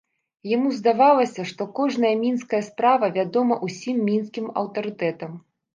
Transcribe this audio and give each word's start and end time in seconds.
Яму 0.51 0.69
здавалася, 0.77 1.45
што 1.51 1.67
кожная 1.81 2.11
мінская 2.25 2.63
справа 2.71 3.13
вядома 3.19 3.63
ўсім 3.69 4.05
мінскім 4.11 4.45
аўтарытэтам. 4.65 5.43